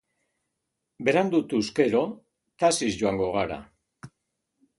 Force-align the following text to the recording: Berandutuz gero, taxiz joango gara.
Berandutuz 1.09 1.61
gero, 1.81 2.01
taxiz 2.65 2.91
joango 3.03 3.29
gara. 3.37 3.61